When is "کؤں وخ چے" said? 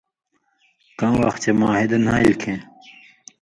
0.99-1.51